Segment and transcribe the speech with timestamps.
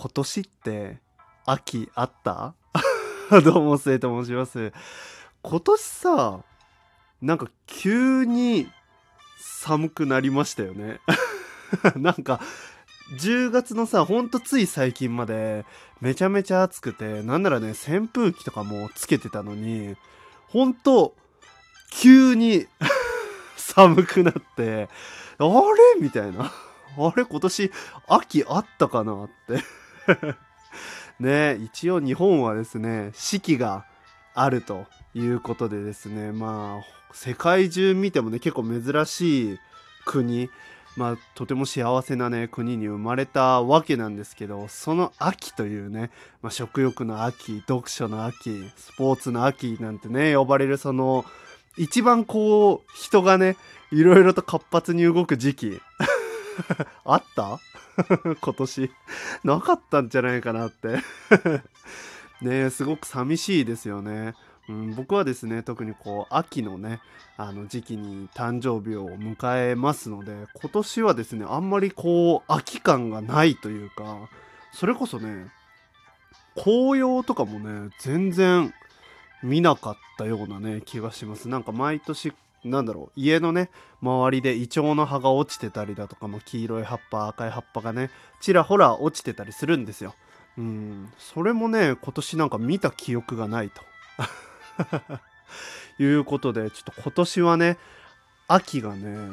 [0.00, 0.98] 今年って
[1.44, 2.54] 秋あった？
[3.42, 4.72] どうも、せいと申します。
[5.42, 6.44] 今年さ、
[7.20, 8.70] なんか急に
[9.40, 11.00] 寒くなりましたよね。
[11.98, 12.40] なんか、
[13.18, 15.66] 10月のさ、ほんとつい最近まで
[16.00, 19.96] めちゃめちゃ暑くて、なんならね、扇風機とかもつけてたのに、
[20.46, 21.16] ほんと、
[21.90, 22.68] 急に
[23.56, 24.88] 寒くなって、
[25.38, 26.00] あれ？
[26.00, 26.52] みたいな。
[26.98, 27.24] あれ？
[27.24, 27.72] 今年
[28.06, 29.24] 秋あったかな？
[29.24, 29.60] って。
[31.20, 33.84] ね一応日本はですね、四季が
[34.34, 39.58] あるということでですね、まあ、世界中見てもね、結構珍しい
[40.04, 40.50] 国、
[40.96, 46.10] まあ、とても幸せなね、国に生まれたわけなんですけど、その秋というね、
[46.42, 51.24] まあ、食欲の秋、読書の秋、スポーツの秋なんてね、呼ばれるその、
[51.76, 53.56] 一番こう、人がね、
[53.92, 55.80] いろいろと活発に動く時期。
[57.04, 57.60] あった？
[58.40, 58.90] 今年。
[59.44, 60.98] なかったんじゃないかなって。
[62.40, 64.34] ねすごく寂しいですよね。
[64.68, 67.00] うん、僕はですね、特にこう、秋のね、
[67.36, 74.28] あの時期に誕生日を迎えますので、今年はですね、あんまりこう、秋感がないというか、
[74.72, 75.46] それこそね、
[76.54, 78.74] 紅葉とかもね、全然
[79.42, 81.48] 見なかったようなね、気がします。
[81.48, 83.70] なんか毎年、なんだろう、家のね、
[84.02, 88.10] 周りでイチョウの葉が落ちてたりだとかも、黄色い葉っぱ、赤い葉っぱがね、
[88.40, 90.14] ちらほら落ちてたりするんですよ。
[90.56, 93.82] うん、それもね、今年なんか見た記憶がないと。
[96.02, 97.78] いうことで、ちょっと今年はね、
[98.48, 99.30] 秋がね、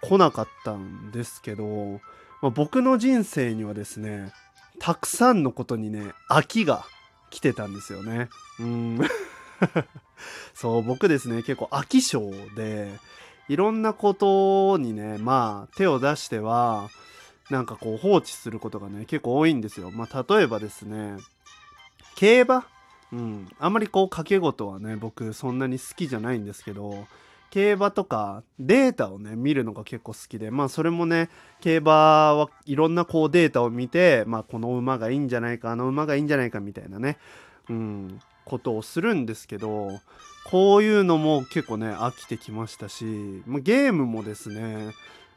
[0.00, 2.00] 来なかったんですけど、
[2.40, 4.32] まあ、僕の人生にはですね、
[4.78, 6.84] たくさんのことにね、秋が
[7.30, 8.28] 来てたんですよね。
[8.60, 9.00] うん。
[10.54, 12.90] そう、僕ですね、結構飽き性で、
[13.48, 16.90] いろんなことにね、まあ、手を出しては、
[17.50, 19.90] なんかこう放置することがね、結構多いんですよ。
[19.90, 21.16] まあ、例えばですね、
[22.14, 22.66] 競馬？
[23.12, 23.48] うん。
[23.58, 27.06] あんまりこう掛け事はね、僕そんなに好きじゃないんですけど、
[27.50, 31.30] 競馬とかデータをね、見るのが結構好きで、まあそれもね、
[31.60, 31.92] 競馬
[32.34, 37.16] はいろんなこうデータを見て、まあこの馬がいいんじゃないか、あの馬がいいんじゃないかみたいなね、
[37.70, 40.00] うん、ことをするんですけど、
[40.44, 44.92] こういうのも結構ね、飽きてきましたし、ま、ゲームもですね、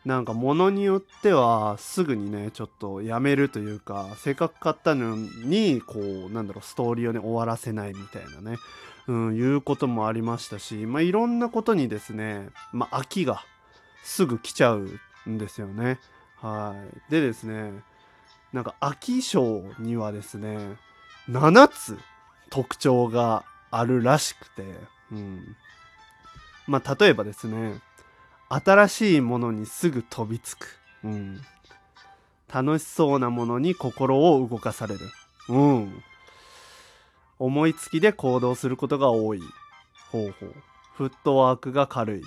[0.06, 8.58] なんか物によってはすぐにねちょっとやめるというかせっかく買ったのにこうなんだろうストーリーをね終わらせないみたいなね、
[9.08, 13.44] うん、いうこともありましたしまあいろんなことにですねまあ飽きが
[14.04, 14.90] すぐ来ちゃう
[15.30, 16.00] んですよね。
[16.38, 16.74] は
[17.08, 17.12] い。
[17.12, 17.72] でですね
[18.54, 20.58] なんか飽き性にはですね
[21.30, 22.00] 7つ
[22.52, 24.64] 特徴があるらしくて
[25.12, 25.56] うん
[26.68, 27.82] まあ例えばですね
[28.54, 30.68] 新しいものにすぐ飛びつく。
[31.06, 31.42] うん。
[32.54, 35.00] 楽しそうなものに心を動かされる。
[35.48, 36.04] うん。
[37.40, 39.42] 思いつきで行動することが多い。
[40.12, 40.54] ほうほう。
[40.96, 42.22] フットワークが軽い。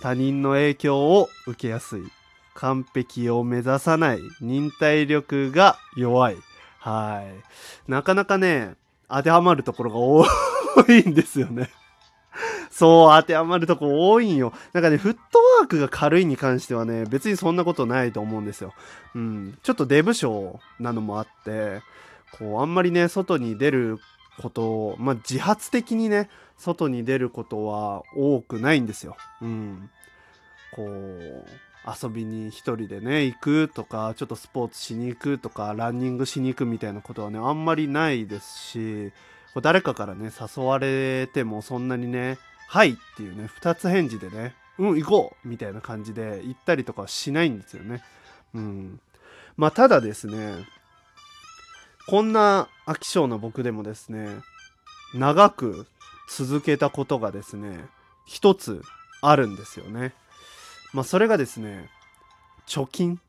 [0.00, 2.02] 他人の影響を受けやすい。
[2.54, 4.20] 完璧を目指さない。
[4.40, 6.38] 忍耐力が弱い。
[6.78, 7.30] は
[7.86, 7.90] い。
[7.90, 8.74] なかなかね、
[9.08, 9.98] 当てはまるところが
[10.84, 11.70] 多いんですよね。
[12.70, 14.52] そう、当てはまるとこ多いんよ。
[14.72, 18.72] なんかね、フットワークが軽いに関してはね、別にそんなことないと思うんですよ。
[19.14, 19.58] うん。
[19.62, 21.82] ちょっとデブ症なのもあって、
[22.38, 23.98] こう、あんまりね、外に出る
[24.40, 29.16] ことを、まあ、自発的にね、外に出ることは多くないんですよ。
[29.42, 29.90] うん。
[30.72, 31.46] こう、
[31.86, 39.12] 遊びに一人でね、行くとか、ちょっとスポーツしに行くとか、ランニングしに行くみたいなことはね、あんまりないですし、
[39.62, 42.38] 誰かからね、誘われてもそんなにね、
[42.68, 48.02] はいっていうね、二つ返事でね、うん、行こうみたいな感じで行ったりとかはしないんですよね。
[48.54, 49.00] うん。
[49.56, 50.66] まあ、ただですね、
[52.06, 54.28] こんな飽き性な僕でもですね、
[55.14, 55.86] 長く
[56.30, 57.84] 続けたことがですね、
[58.26, 58.82] 一つ
[59.22, 60.12] あるんですよね。
[60.92, 61.88] まあ、それがですね、
[62.66, 63.20] 貯金。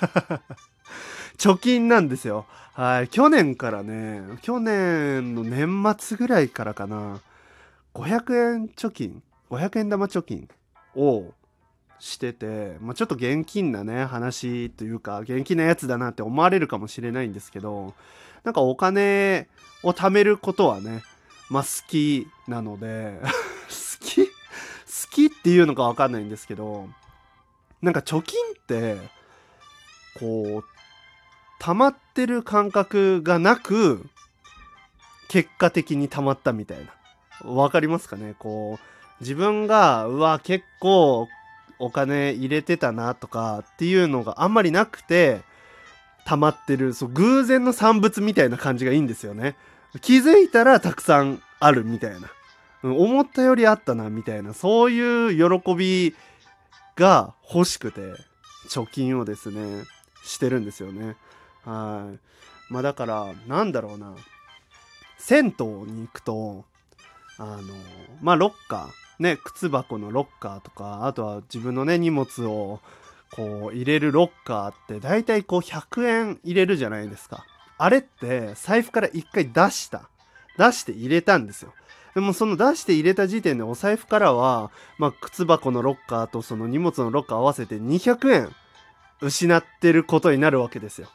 [1.38, 2.46] 貯金なんですよ。
[2.74, 3.08] はい。
[3.08, 7.20] 去年からね、去年の年末ぐらいからかな、
[7.94, 10.48] 500円貯金、500円玉貯金
[10.94, 11.32] を
[11.98, 17.94] してて、まあ、ちょっと現金なね、話というか、現金なやつだなって思われるかもしれないんですけど、
[18.44, 19.48] なんかお金
[19.82, 21.02] を貯めることはね、
[21.50, 23.20] まあ好きなので、
[25.10, 26.88] きっていうのかわかんないんですけど、
[27.82, 28.96] なんか貯金って、
[30.18, 30.64] こう、
[31.60, 34.06] 溜まってる感覚がなく、
[35.28, 36.78] 結果的に溜まったみたい
[37.44, 37.50] な。
[37.50, 38.34] わかりますかね？
[38.38, 38.84] こう、
[39.20, 41.28] 自分が、うわ、結構
[41.78, 45.42] お金入れてたなとかっていうのがあんまりなくて、
[46.24, 49.56] 溜まってる、そう、偶然の産物みたいな感じがいいんですよね。
[50.00, 52.28] 気づいたらたくさんあるみたいな。
[52.82, 56.14] 思ったよりあったな、みたいな、そういう喜び
[56.96, 58.00] が欲しくて、
[58.68, 59.84] 貯金をですね、
[60.24, 61.16] してるんですよね。
[61.64, 62.72] はい。
[62.72, 64.14] まあだから、なんだろうな。
[65.18, 66.64] 銭湯に行くと、
[67.38, 67.62] あの、
[68.20, 72.80] まあロッカー、ね、靴箱のロッカーとか、あとは自分のね、荷物を
[73.34, 77.44] こう入れるロッカーって大体こう100円入れるじゃないですか。
[77.76, 80.08] あれって財布から一回出した。
[80.58, 81.72] 出して入れたんですよ。
[82.14, 88.50] でもその出して入れた時点でお財布からは、まあ、靴箱のロッカーとその荷物のロッカー合わせて200円
[89.20, 91.08] 失ってることになるわけですよ。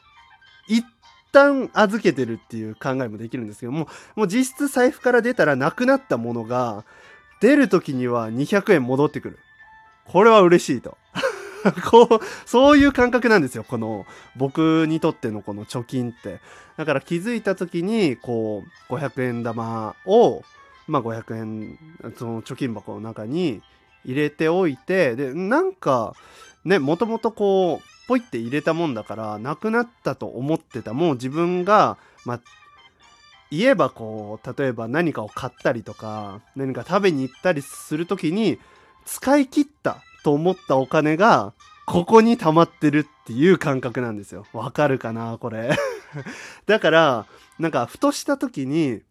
[0.66, 0.84] 一
[1.32, 6.84] 旦預けてるっていう考えもできるんですけども、もう実質財布から出たらなくなったものが、
[7.40, 9.38] 出る時には200円戻ってくる。
[10.06, 10.96] これは嬉しいと。
[11.90, 13.64] こう、そういう感覚なんですよ。
[13.64, 14.06] この、
[14.36, 16.40] 僕にとってのこの貯金って。
[16.76, 20.42] だから気づいた時に、こう、500円玉を、
[20.86, 21.78] まあ500円、
[22.16, 23.62] その貯金箱の中に
[24.04, 26.14] 入れておいて、で、なんか、
[26.64, 32.40] ね、もともとこう、ポイって入れたもんだからなくなったと思ってたもう自分がまあ
[33.50, 38.58] 言えばこう例えば何かを買ったりとか何か食べに行ったりする時に
[39.04, 41.52] 使い切ったと思ったお金が
[41.86, 44.46] ここに溜まってるっていう感覚なんですよ。
[44.52, 45.76] わかるかなこれ
[46.66, 47.26] だから
[47.58, 49.02] なんかふとした時に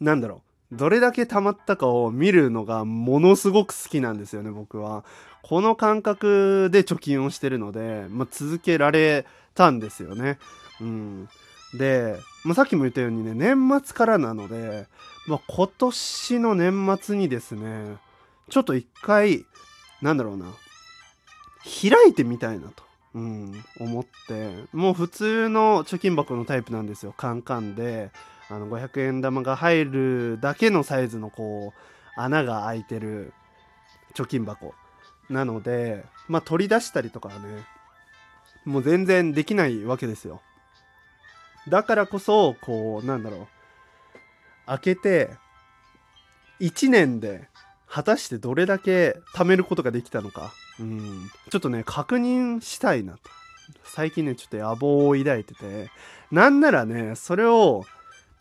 [0.00, 0.42] 何だろ
[0.72, 5.04] うどれだけ溜まったかを見るのがものすごく好きなんですよね僕は。
[5.42, 10.38] この感覚で貯金をしてるので、まあ、続けられたんですよね。
[10.80, 11.28] うん、
[11.74, 14.86] で、まあ、さっきも言ったようにね年末からなので、
[15.26, 17.96] まあ、今年の年末にですね
[18.48, 19.44] ちょっと一回
[20.02, 20.46] なんだろうな。
[21.64, 22.82] 開いてみたいなと、
[23.14, 24.64] うん、思って。
[24.72, 27.14] もう普通の貯金箱のタイプなんですよ。
[27.16, 28.10] カンカンで。
[28.50, 33.32] あの500円玉が入るだけのサイズのこう穴が開いてる
[34.14, 34.74] 貯金箱。
[35.30, 37.64] なので、まあ取り出したりとかはね、
[38.64, 40.42] もう全然できないわけですよ。
[41.68, 43.46] だからこそ、こう、なんだろう。
[44.66, 45.30] 開けて、
[46.60, 47.48] 1年で
[47.92, 50.54] 果たしてどれだけ貯めることができたのか。
[50.80, 51.30] うん。
[51.50, 53.18] ちょっとね、確認したいなと。
[53.84, 55.90] 最近ね、ちょっと野望を抱いてて。
[56.30, 57.84] なんならね、それを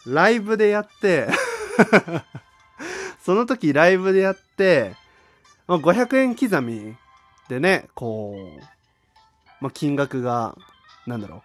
[0.06, 1.28] ライブでやって
[3.22, 4.96] その時ライブでやって、
[5.68, 6.96] まあ、500円刻み
[7.50, 8.64] でね、こう、
[9.60, 10.58] まあ、金額が、
[11.06, 11.44] なんだろ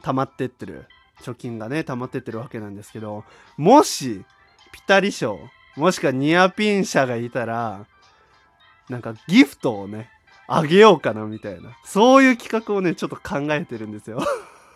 [0.00, 0.86] う、溜まってってる、
[1.22, 3.24] 貯金がね、溜まってってるわけなんですけど、
[3.56, 4.24] もし、
[4.70, 5.40] ピタリ賞、
[5.76, 7.86] もしくはニアピン社がいたら、
[8.88, 10.10] なんかギフトをね、
[10.48, 11.76] あげようかなみたいな。
[11.84, 14.20] そういう企画をね、ちょっと考えてるんですよ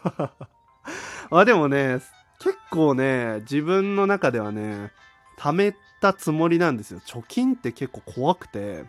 [1.30, 2.00] まあ、でもね、
[2.38, 4.92] 結構ね、自分の中ではね、
[5.38, 7.00] 貯めたつもりなんですよ。
[7.00, 8.84] 貯金って結構怖くて、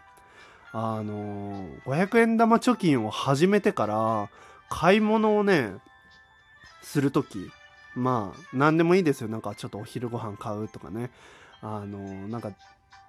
[0.71, 4.29] あのー、500円玉貯金を始めてから、
[4.69, 5.73] 買い物をね、
[6.81, 7.49] する時
[7.95, 9.29] まあ、何でもいいですよ。
[9.29, 11.09] なんかちょっとお昼ご飯買うとかね。
[11.61, 12.51] あの、なんか、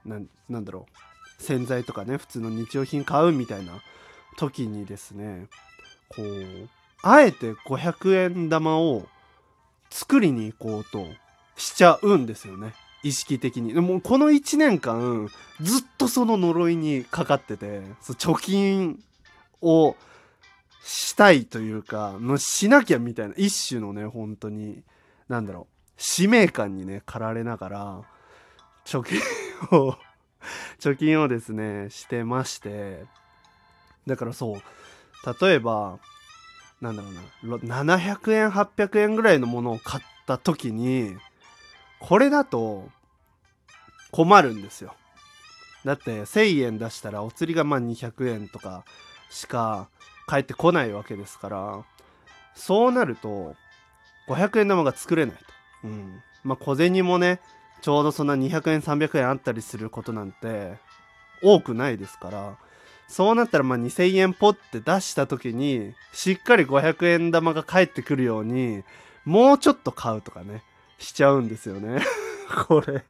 [0.05, 1.43] ななんだろう。
[1.43, 3.73] 洗剤とかね、普通の日用品買うみたいな
[4.37, 5.49] 時にですね、
[6.09, 6.69] こう、
[7.03, 9.07] あえて500円玉を
[9.91, 11.07] 作りに行こうと
[11.57, 12.75] しちゃうんですよね。
[13.03, 13.75] 意識的に。
[13.75, 15.29] でもこの1年間、
[15.61, 18.99] ずっとその呪いにかかってて、貯金
[19.61, 19.97] を
[20.83, 24.83] したいというか、もうしなきゃみたいな、一種のね、本当に、
[25.29, 28.03] なんだろう、使命感にね、駆られながら、
[28.87, 29.21] 貯金
[29.79, 29.97] を
[30.79, 33.05] 貯金をですね、してまして、
[34.07, 35.99] だからそう、例えば、
[36.81, 37.09] なんだろ
[37.59, 41.17] うな、700円、800円ぐらいのものを買った時に、
[41.99, 42.89] これだと
[44.13, 44.95] 困るんですよ。
[45.85, 48.85] だって1000円出したらお釣りがまあ200円とか
[49.31, 49.89] しか
[50.27, 51.85] 返ってこないわけですから
[52.57, 53.55] そうなると
[54.29, 55.45] 500円玉が作れないと。
[55.85, 56.23] うん。
[56.43, 57.41] まあ小銭もね
[57.81, 60.75] ちょうどそんな200円300円あったりすることなんて
[61.43, 62.57] 多くないですから
[63.09, 68.83] そうなったらまあ2000円ポッて出した時にしっかり500円玉が返ってくるように
[69.25, 70.63] もうちょっと買うとかね
[70.99, 72.01] しちゃうんですよね
[72.69, 73.05] これ、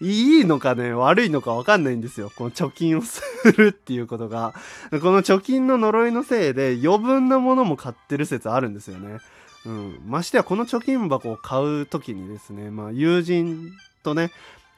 [0.00, 2.30] いいのかね、悪いのかわかんないんですよ。
[2.34, 3.22] この貯金をす
[3.56, 4.54] るっていうことが。
[4.90, 9.18] この貯金の呪いのせいで余分なものも買ってる説あるんですよね。
[9.66, 10.00] うん。
[10.06, 13.70] ましてやこの貯金箱を買う時にですね、まあ友人
[14.02, 14.30] とね、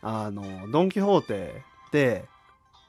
[0.03, 1.63] あの、ドン・キホーテ
[1.93, 2.25] で、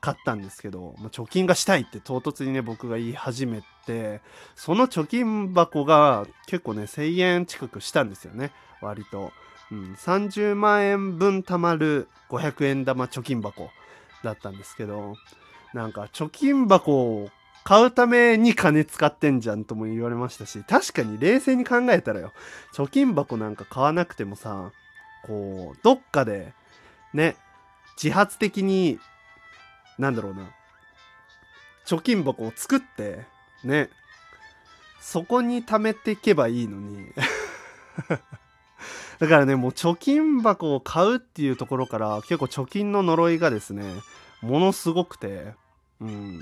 [0.03, 4.19] 買ったんですけど、もう貯金がしたいって唐突にね、僕が言い始めて、
[4.53, 9.31] その貯金箱が結構ね、1000円近くしたんですよね、割と。
[9.71, 13.69] うん、30万円分貯まる500円玉貯金箱
[14.25, 15.15] だったんですけど、
[15.73, 17.29] なんか貯金箱を
[17.63, 22.33] 買うために金使ってんじゃんとも言われましたし、確かに冷静に考えたらよ、
[22.75, 24.73] 貯金箱なんか買わなくてもさ、
[25.25, 26.53] こう、どっかで、
[27.13, 27.37] ね、
[27.95, 28.99] 自発的に
[29.97, 30.49] なんだろうな、
[31.85, 33.25] 貯金箱を作って、
[33.63, 33.89] ね、
[34.99, 37.11] そこに貯めていけばいいのに
[39.19, 43.83] だからね、もう貯金箱を買うっていうところから結構貯金の呪いがですね、
[44.41, 45.53] ものすごくて、
[45.99, 46.39] うん。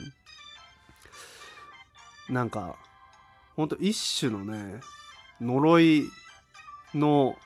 [2.30, 2.76] なんか、
[3.56, 4.80] ほんと一種のね、
[5.42, 6.10] 呪い
[6.96, 7.38] の、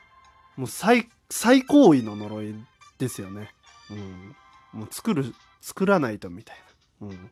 [0.55, 2.55] もう最、最高位の呪い
[2.97, 3.53] ですよね。
[3.91, 4.35] うん。
[4.79, 6.57] もう作る作らないとみたい
[7.01, 7.07] な。
[7.07, 7.31] うん。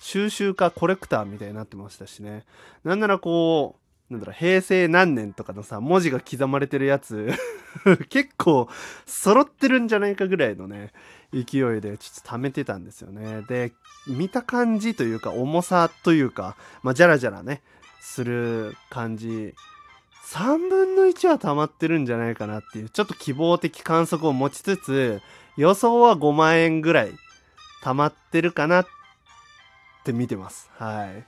[0.00, 2.44] 収集家コレクターみたいになってましたしね。
[2.84, 3.76] なんならこ
[4.10, 7.30] う、なんだろう、平成何年とかのさ、文字が刻まれてるやつ
[8.08, 8.68] 結構
[9.04, 10.92] 揃ってるんじゃないかぐらいのね、
[11.32, 13.42] 勢いでちょっと貯めてたんですよね。
[13.48, 13.72] で、
[14.06, 17.62] 見た感じというか、重さというか、まあ、じゃらじゃらね、
[18.00, 19.54] する感じ、
[20.32, 25.22] 3分の1は溜まってるんじゃないかなっていう、ちょっと希望的観測を持ちつつ、
[25.56, 27.12] 予想は5万円ぐらい
[27.82, 28.86] 溜まってるかなっ
[30.04, 30.70] て見てます。
[30.76, 31.24] はい。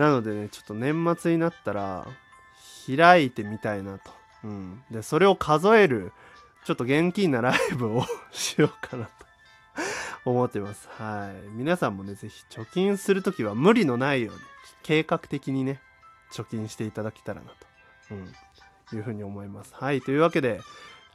[0.00, 2.06] なのでね、ちょっと年末になったら、
[2.86, 4.10] 開いてみたいなと。
[4.44, 4.82] うん。
[4.90, 6.12] で、それを数える、
[6.64, 9.10] ちょっと現金なライブをしようかなと
[10.30, 10.88] 思ってます。
[10.96, 11.48] はい。
[11.50, 14.40] 皆さんもね、ぜひ貯金するときは無理のないように、
[14.82, 15.82] 計画的にね、
[16.32, 17.75] 貯金していただけたらなと、
[18.10, 19.74] うん、いうふうに思います。
[19.74, 20.00] はい。
[20.00, 20.60] というわけで、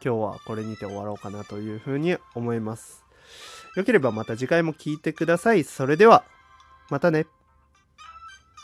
[0.03, 3.05] 今日はこれにて終わろうかなというふうに思います。
[3.75, 5.63] よければまた次回も聴いてください。
[5.63, 6.24] それでは、
[6.89, 7.25] またね。